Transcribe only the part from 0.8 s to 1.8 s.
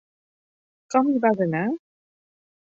Com hi vas anar?